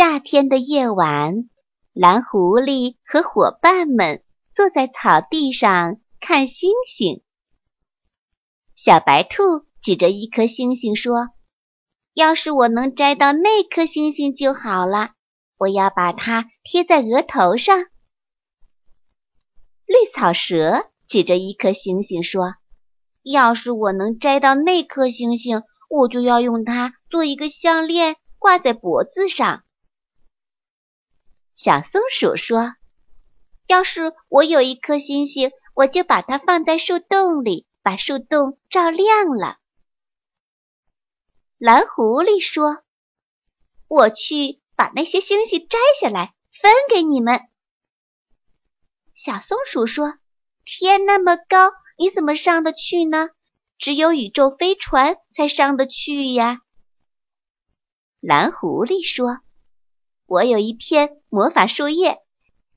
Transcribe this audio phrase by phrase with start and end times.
[0.00, 1.50] 夏天的夜晚，
[1.92, 7.22] 蓝狐狸和伙伴们坐在草地上看星星。
[8.74, 11.28] 小白兔指着一颗星星说
[12.16, 15.10] ：“要是我能摘到那颗星星就好了，
[15.58, 17.84] 我要把它贴在额头上。”
[19.84, 22.54] 绿草蛇指着一颗星星说
[23.22, 29.62] ：“要是我能摘到那颗星星，我就要用它做一个项链，挂在脖子上。”
[31.62, 32.74] 小松鼠说
[33.68, 39.58] ：“要是我有一颗星星，我就把它放在树洞里，把树洞照亮了。”
[41.60, 42.82] 蓝狐狸说
[43.88, 47.42] ：“我去把那些星星摘下来，分给你们。”
[49.12, 50.14] 小松鼠说
[50.64, 53.28] ：“天那么高，你怎么上得去呢？
[53.76, 56.62] 只有宇宙飞船才上得去呀。”
[58.18, 59.40] 蓝狐狸说。
[60.30, 62.20] 我有一片魔法树叶，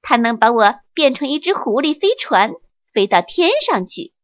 [0.00, 2.54] 它能把我变成一只狐狸飞船，
[2.94, 4.14] 飞到天上去。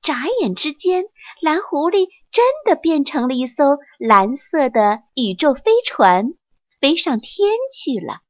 [0.00, 1.06] 眨眼之间，
[1.40, 6.34] 蓝狐狸真的变成了一艘蓝色的宇宙飞船，
[6.80, 8.20] 飞上天去了。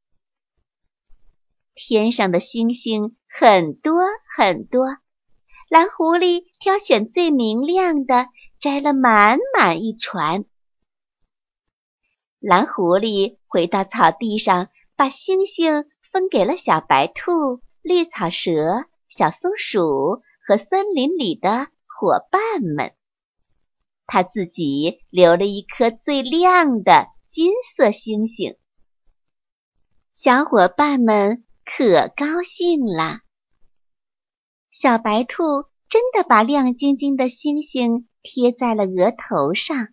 [1.75, 4.01] 天上的星星很多
[4.35, 4.97] 很多，
[5.69, 10.47] 蓝狐狸挑选最明亮的，摘了满满一船。
[12.41, 22.95] 蓝狐狸回到草地上，把星星分给了小白兔、绿草蛇、小松鼠和森林里的伙伴们。
[24.07, 28.57] 他自己留了一颗最亮的金色星星。
[30.15, 33.21] 小伙伴们可高兴了。
[34.71, 35.43] 小白兔
[35.91, 39.89] 真的把亮晶晶的星星贴在了额头上。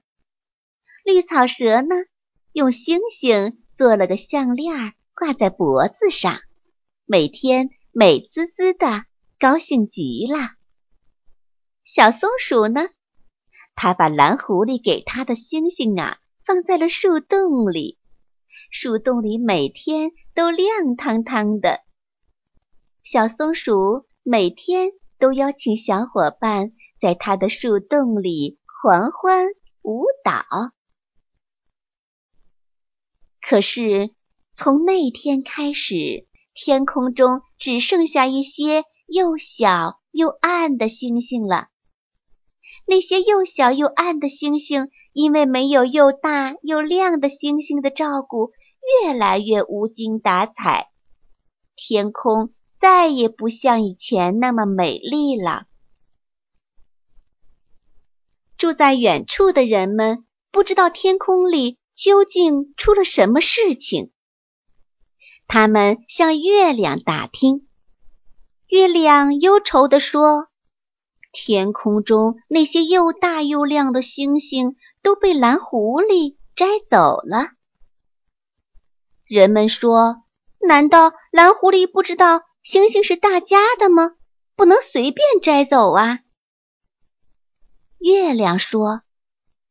[1.03, 1.95] 绿草蛇呢？
[2.57, 6.39] 用星星做了个项链，挂在脖子上，
[7.05, 9.05] 每天美滋滋的，
[9.37, 10.39] 高兴极了。
[11.85, 12.89] 小松鼠呢？
[13.75, 17.99] 它把蓝狐狸给它的星星啊，放在了树洞里，
[18.71, 21.81] 树洞里每天都亮堂堂的。
[23.03, 29.45] 小松鼠每天都邀请小伙伴在它的树洞里狂欢
[29.83, 30.71] 舞蹈。
[33.49, 34.13] 可是，
[34.53, 41.69] 从那天开始，天空中只剩下一些又小又暗的星星了。
[42.85, 48.51] 那些又小又暗的星星，因为没有又大又亮的星星的照顾，
[49.01, 50.89] 越来越无精打采。
[51.77, 55.67] 天空再也不像以前那么美丽了。
[58.57, 61.77] 住在远处的人们不知道天空里。
[61.97, 64.11] 究竟出了什么事情？
[65.47, 67.67] 他们向月亮打听。
[68.67, 70.47] 月亮忧愁地说
[71.33, 77.47] ：“天空中那些又大又亮的星星都被蓝狐狸摘走了。”
[79.25, 80.21] 人们说
[80.61, 84.11] ：“难道蓝狐狸不知道星星是大家的吗？
[84.55, 86.19] 不能随便摘走啊！”
[87.97, 89.01] 月亮说：“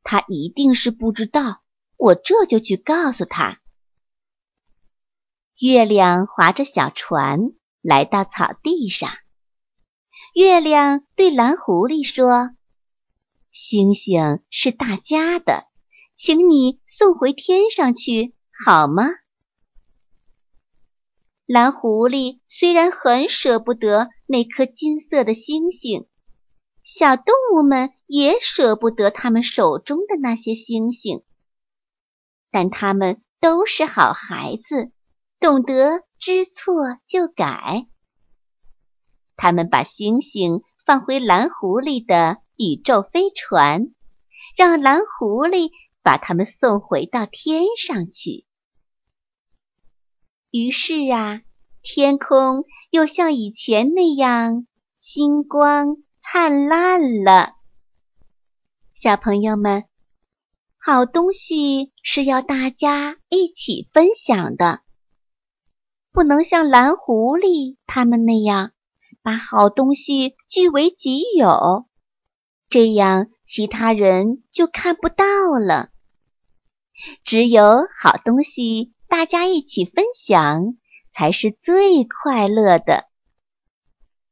[0.02, 1.62] 他一定是不知道。”
[1.96, 3.60] 我这就去告诉他。
[5.58, 9.10] 月亮划着小船来到草地上。
[10.34, 12.50] 月亮对蓝狐狸说
[13.50, 15.64] ：“星星是大家的，
[16.14, 19.04] 请你送回天上去好吗？”
[21.46, 26.06] 蓝狐狸虽然很舍不得那颗金色的星星，
[26.84, 31.22] 小动物们也舍不得他们手中的那些星星。
[32.50, 34.90] 但他们都是好孩子，
[35.40, 37.86] 懂得知错就改。
[39.36, 43.88] 他们把星星放回蓝狐狸的宇宙飞船，
[44.56, 45.70] 让蓝狐狸
[46.02, 48.46] 把他们送回到天上去。
[50.50, 51.42] 于是啊，
[51.82, 57.56] 天空又像以前那样星光灿烂了。
[58.94, 59.84] 小朋友们。
[60.88, 64.82] 好东西是要大家一起分享的，
[66.12, 68.70] 不能像蓝狐狸他们那样
[69.20, 71.88] 把好东西据为己有，
[72.68, 75.24] 这样其他人就看不到
[75.58, 75.88] 了。
[77.24, 80.76] 只有好东西大家一起分享，
[81.12, 83.06] 才是最快乐的。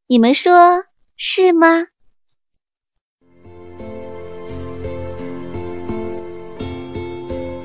[0.07, 0.85] 你们说
[1.17, 1.89] 是吗？